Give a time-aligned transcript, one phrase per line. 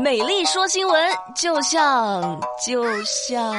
[0.00, 3.52] 美丽说新闻，就像就像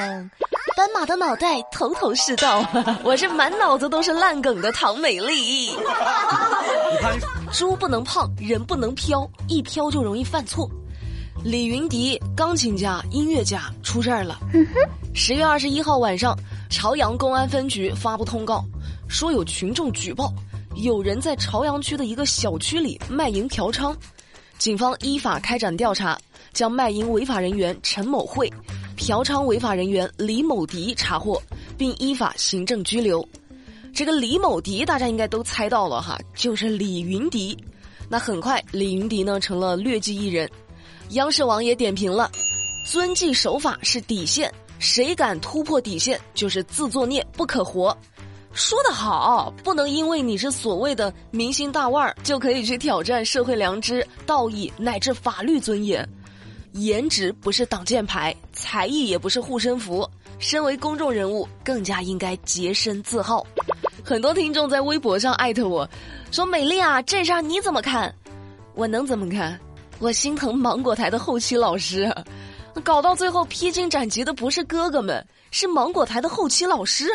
[0.75, 2.65] 斑马的脑袋头头是道。
[3.03, 5.71] 我是满脑子都是烂梗的唐美丽。
[7.51, 10.69] 猪不能胖，人不能飘，一飘就容易犯错。
[11.43, 14.37] 李云迪，钢琴家、音乐家出事儿了。
[15.13, 16.37] 十月二十一号晚上，
[16.69, 18.63] 朝阳公安分局发布通告，
[19.07, 20.33] 说有群众举报，
[20.75, 23.95] 有人在朝阳区的一个小区里卖淫嫖娼。
[24.59, 26.19] 警方依法开展调查，
[26.51, 28.51] 将卖淫违法人员陈某慧、
[28.97, 31.41] 嫖娼违法人员李某迪查获，
[31.77, 33.25] 并依法行政拘留。
[33.93, 37.57] 这个李某迪大家应该都猜到了哈，就是李云迪。
[38.09, 40.47] 那很快，李云迪呢成了劣迹艺人。
[41.11, 42.29] 央视网也点评了：
[42.85, 47.97] 遵纪守法是底线，谁敢突破底线就是自作孽不可活。
[48.53, 56.07] 说得好，不能因为你是所谓的明星大腕儿，就可以去挑战社会良知、道义乃至法律尊严。
[56.73, 60.09] 颜值不是挡箭牌，才艺也不是护身符。
[60.39, 63.45] 身为公众人物，更加应该洁身自好。
[64.03, 65.87] 很多听众在微博上艾特我，
[66.31, 68.13] 说：“美丽啊，这事儿你怎么看？”
[68.73, 69.59] 我能怎么看？
[69.99, 72.09] 我心疼芒果台的后期老师，
[72.83, 77.09] 搞到最后披荆斩棘的不是哥哥们，是芒果台的后期老师。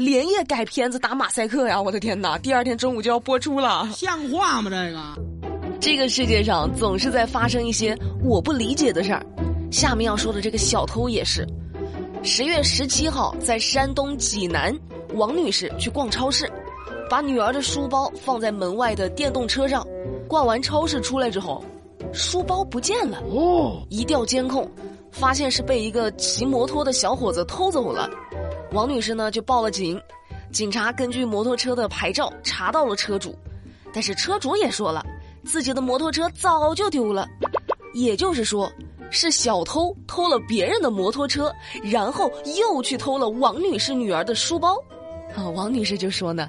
[0.00, 1.78] 连夜改片子打马赛克呀！
[1.78, 4.70] 我的天哪，第二天中午就要播出了，像话吗？
[4.70, 9.22] 这个，这个世界上总是在发生一些我不理解的事儿。
[9.70, 11.46] 下面要说的这个小偷也是，
[12.22, 14.74] 十月十七号在山东济南，
[15.16, 16.50] 王女士去逛超市，
[17.10, 19.86] 把女儿的书包放在门外的电动车上，
[20.26, 21.62] 逛完超市出来之后，
[22.10, 23.22] 书包不见了。
[23.30, 24.66] 哦，一调监控，
[25.12, 28.08] 发现是被一个骑摩托的小伙子偷走了。
[28.72, 30.00] 王女士呢就报了警，
[30.52, 33.36] 警察根据摩托车的牌照查到了车主，
[33.92, 35.04] 但是车主也说了，
[35.44, 37.28] 自己的摩托车早就丢了，
[37.94, 38.72] 也就是说，
[39.10, 44.76] 是小偷偷了别人的摩托车，然后又去偷了王女士女儿的书包。
[45.34, 46.48] 啊，王女士就说呢，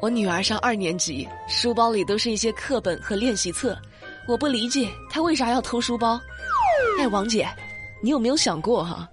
[0.00, 3.76] 我女儿上二年级，书包里都是一些课本和练习册，
[4.28, 6.20] 我不理解她为啥要偷书包。
[7.00, 7.48] 哎，王姐，
[8.00, 9.08] 你有没有想过哈？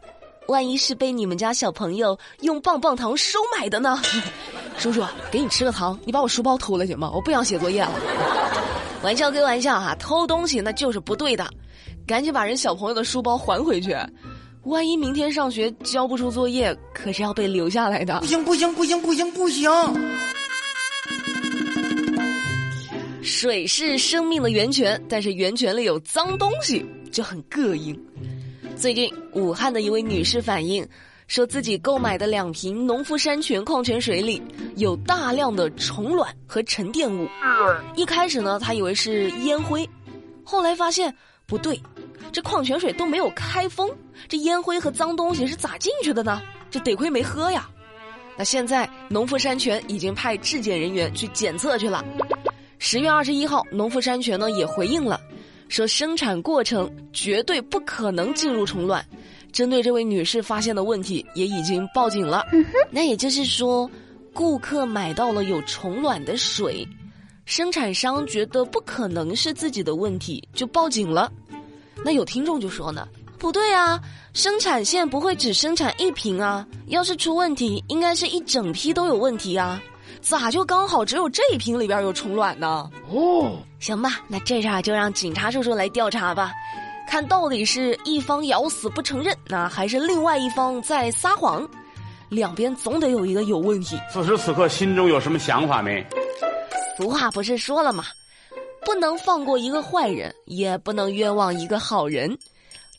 [0.48, 4.02] 万一是被你们家小朋友用棒棒糖收买的呢？
[4.78, 7.12] 叔叔，给你吃个糖，你把我书包偷了行吗？
[7.14, 7.92] 我不想写作业了。
[9.04, 11.48] 玩笑归玩笑哈，偷东西那就是不对的，
[12.06, 13.96] 赶紧把人小朋友的书包还回去。
[14.64, 18.20] 万一明天上学交不出作业，可是要被留下来的。
[18.20, 19.72] 不行不行不行不行不行！
[23.22, 27.98] 水是生命的源泉，但是源泉里有脏东西就很膈应。
[28.80, 30.88] 最近，武汉的一位女士反映，
[31.28, 34.40] 说自己购买的两瓶农夫山泉矿泉水里
[34.76, 37.28] 有大量的虫卵和沉淀物。
[37.96, 39.88] 一开始呢，她以为是烟灰，
[40.44, 41.14] 后来发现
[41.48, 41.82] 不对，
[42.32, 43.90] 这矿泉水都没有开封，
[44.28, 46.40] 这烟灰和脏东西是咋进去的呢？
[46.70, 47.68] 这得亏没喝呀。
[48.38, 52.06] 那现在，农夫山泉已经派质检人员去检测去了。
[52.78, 55.20] 十月二十一号，农夫山泉呢也回应了。
[55.70, 59.06] 说生产过程绝对不可能进入虫卵，
[59.52, 62.46] 针对这位女士发现的问题，也已经报警了。
[62.90, 63.90] 那也就是说，
[64.34, 66.88] 顾客买到了有虫卵的水，
[67.46, 71.32] 生产商觉得不可能是自己的问题，就报警了。
[72.04, 73.08] 那有听众就说呢，
[73.38, 74.00] 不对啊，
[74.34, 79.82] 生产线不会只生产一瓶啊，要是出问题，应该是一整批都有问题啊。
[80.22, 82.90] 咋就刚好只有这一瓶里边有虫卵呢？
[83.10, 86.52] 哦，行吧，那这事儿就让警察叔叔来调查吧，
[87.10, 91.68] 看到底是一方咬死不承认，那还是另外一方在撒谎？
[92.30, 93.98] 两边总得有一个有问题。
[94.12, 96.06] 此时此刻心中有什么想法没？
[96.98, 98.04] 俗话不是说了吗？
[98.84, 102.38] 不能放过一个坏人，也不能冤枉一个好人。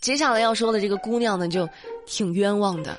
[0.00, 1.68] 接下来要说的这个姑娘呢，就
[2.06, 2.96] 挺冤枉的。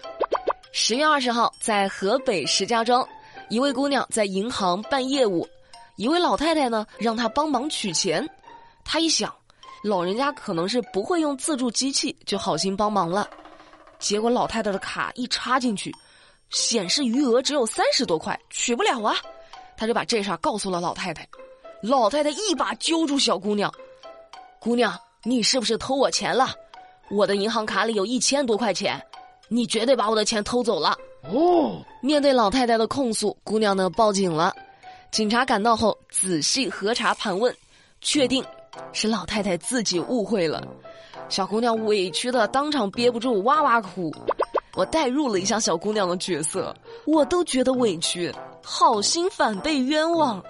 [0.72, 3.08] 十月二十号，在河北石家庄。
[3.50, 5.48] 一位姑娘在银行办业务，
[5.96, 8.28] 一位老太太呢让她帮忙取钱，
[8.86, 9.34] 她一想，
[9.84, 13.28] 老人家可能是不会用自助机器，就好心帮忙了。
[13.98, 15.92] 结果老太太的卡一插进去，
[16.52, 19.16] 显示余额只有三十多块，取不了啊。
[19.76, 21.28] 她就把这事儿告诉了老太太，
[21.82, 23.74] 老太太一把揪住小姑娘
[24.62, 26.54] ：“姑娘，你是不是偷我钱了？
[27.10, 29.04] 我的银行卡里有一千多块钱，
[29.48, 34.54] 你绝对把我的钱偷走了。”哦，面对老太太的控诉，姑娘呢报警了。
[35.12, 37.54] 警察赶到后，仔细核查盘问，
[38.02, 38.44] 确定
[38.94, 40.64] 是老太太自己误会了。
[41.28, 44.14] 小姑娘委屈的当场憋不住哇哇哭。
[44.76, 46.74] 我代入了一下小姑娘的角色，
[47.06, 48.34] 我都觉得委屈，
[48.64, 50.42] 好心反被冤枉。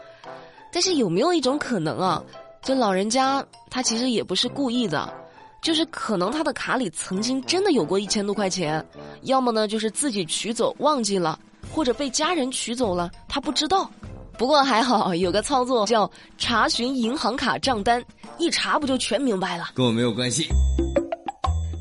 [0.72, 2.24] 但是有没有一种可能啊？
[2.62, 5.12] 这老人家他其实也不是故意的，
[5.62, 8.84] 就是可能他的卡里曾经真的有过一千多块钱，
[9.24, 11.38] 要么呢就是自己取走忘记了，
[11.72, 13.90] 或者被家人取走了，他不知道。
[14.38, 18.02] 不过还好有个操作叫查询银行卡账单，
[18.38, 19.72] 一查不就全明白了？
[19.76, 20.48] 跟我没有关系。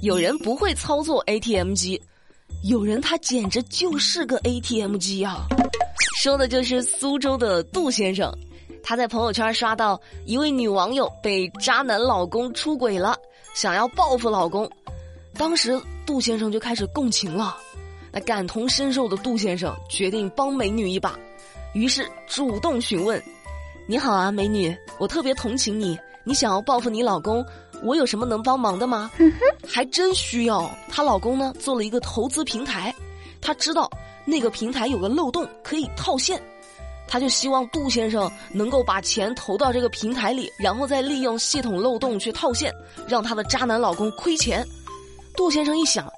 [0.02, 2.00] 有人不会操作 ATM 机，
[2.64, 5.46] 有人他简直就是个 ATM 机啊！
[6.16, 8.32] 说的就是苏州的杜先生，
[8.82, 13.16] 他在朋友圈刷到一位女网友被渣男老公出轨了。
[13.58, 14.70] 想要报复老公，
[15.34, 15.76] 当时
[16.06, 17.56] 杜先生就开始共情了。
[18.12, 21.18] 那感同身受的杜先生决定帮美女一把，
[21.74, 23.20] 于是主动询问
[23.88, 27.44] ：“你好啊，美女，我特别同情你，你想要报复你老公，
[27.82, 29.10] 我有什么能帮忙的吗？”
[29.66, 30.70] 还真需要。
[30.88, 32.94] 她老公呢做了一个投资平台，
[33.40, 33.90] 他知道
[34.24, 36.40] 那个平台有个漏洞可以套现。
[37.08, 42.72] 他就希望杜先生能够把钱投到这个平台里，然后再利用系统漏洞去套现，
[43.08, 44.64] 让他的渣男老公亏钱。
[45.34, 46.12] 杜先生一想，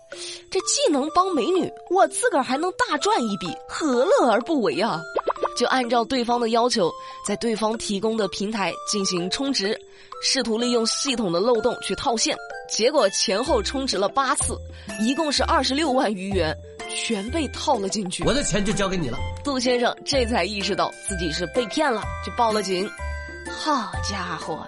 [0.50, 5.00] 这既能帮美女，我自个儿还能大赚一笔，何乐而不为啊？
[5.56, 6.90] 就按照对方的要求，
[7.26, 9.78] 在对方提供的平台进行充值，
[10.22, 12.34] 试图利用系统的漏洞去套现。
[12.70, 14.56] 结果前后充值了八次，
[15.00, 16.56] 一共是二十六万余元。
[16.92, 19.16] 全被套了进去，我的钱就交给你了。
[19.44, 22.90] 杜先生这才意识到自己是被骗了，就报了警。
[23.48, 24.66] 好家伙，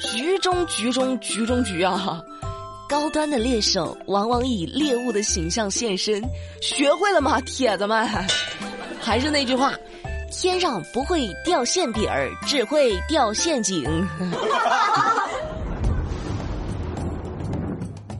[0.00, 2.22] 局中局中局中局啊！
[2.88, 6.22] 高端的猎手往往以猎物的形象现身，
[6.62, 8.08] 学会了吗，铁子们？
[9.02, 9.74] 还是那句话，
[10.30, 13.84] 天上不会掉馅饼儿，只会掉陷阱。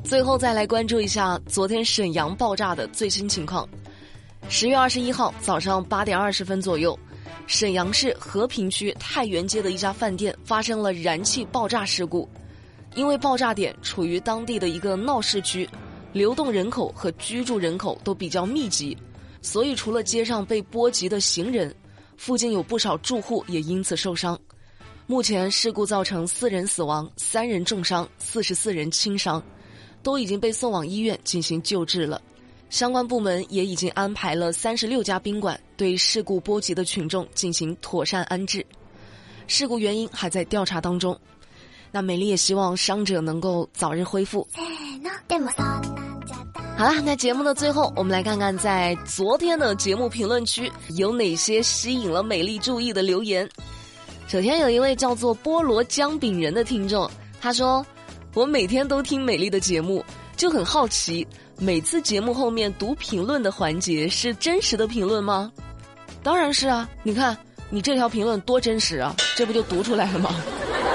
[0.09, 3.69] 最后再来关注一下昨天沈阳爆炸的最新情况。
[4.49, 6.99] 十月二十一号早上八点二十分左右，
[7.47, 12.27] 沈阳市和平区太原街的一家饭店发生了燃气爆炸事故。
[12.95, 15.69] 因为爆炸点处于当地的一个闹市区，
[16.15, 18.97] 流动人口和居住人口都比较密集，
[19.43, 21.73] 所以除了街上被波及的行人，
[22.17, 24.41] 附近有不少住户也因此受伤。
[25.07, 29.43] 目前事故造成四人死亡，三人重伤，四十四人轻伤。
[30.03, 32.21] 都已经被送往医院进行救治了，
[32.71, 38.65] 相关部门也已经安排了三十六家宾馆对事故波及的群众进行妥善安置，
[39.47, 41.19] 事故原因还在调查当中。
[41.91, 44.47] 那美丽也希望伤者能够早日恢复。
[46.77, 53.49] 好了，那节目的最后，我们来看看在昨天的节目评论区有哪些吸引了美丽注意的留言。
[54.27, 57.11] 首先有一位叫做菠萝姜饼人的听众，
[57.41, 57.85] 他说。
[58.39, 60.05] 我每天都听美丽的节目，
[60.37, 61.27] 就很好奇，
[61.59, 65.51] 每次节目后面读评论的环节是真实的评论吗？
[66.23, 66.89] 当然是啊！
[67.03, 67.37] 你看
[67.69, 70.31] 你这条评论多真实啊，这不就读出来了吗？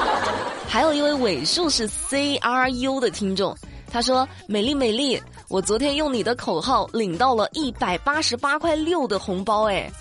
[0.69, 3.53] 还有一位尾数是 C R U 的听众，
[3.91, 9.91] 他说：“美丽美丽，我昨天用你的口号领到了一百八十八块六的红包，哎，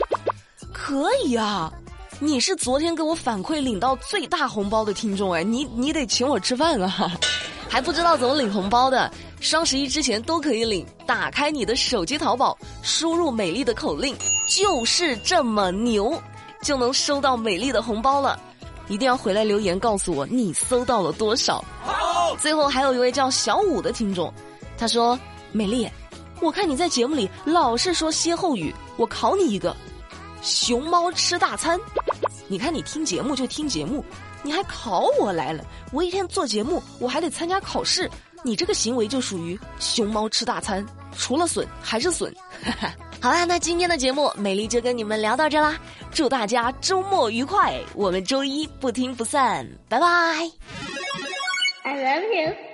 [0.73, 1.73] 可以啊！”
[2.25, 7.11] 你是昨天给我反馈领到最大红包的听众哎，你你得请我吃饭啊！
[7.69, 10.87] 还不知道怎么领红包的，双十一之前都可以领。
[11.05, 14.17] 打开你的手机淘宝，输入美丽的口令，
[14.47, 16.17] 就是这么牛，
[16.63, 18.39] 就能收到美丽的红包了。
[18.87, 21.65] 一定要回来留言告诉我你收到了多少。
[22.39, 24.33] 最后还有一位叫小五的听众，
[24.79, 25.19] 他说
[25.51, 25.89] ：“美丽，
[26.41, 29.77] 我看你在节目里老是说歇后语，我考你一个。”
[30.43, 31.81] 熊猫吃大餐，
[32.49, 34.05] 你看你听节目就听节目，
[34.43, 35.65] 你还考我来了。
[35.93, 38.11] 我一天做节目，我还得参加考试，
[38.43, 40.85] 你这个行为就属于熊猫吃大餐，
[41.17, 42.35] 除了损还是损。
[43.23, 45.79] 好啦，那今天的节目美丽就跟你们聊到这啦，
[46.11, 50.07] 祝大家周末愉快，我们周一不听不散，拜拜。
[51.85, 52.72] I love you.